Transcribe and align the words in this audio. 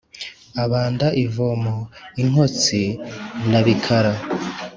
Abanda 0.63 1.07
ivomo 1.25 1.75
i 2.19 2.21
Nkotsi 2.27 2.83
na 3.49 3.59
Bikara 3.65 4.13